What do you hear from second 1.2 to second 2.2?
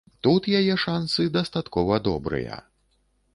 дастаткова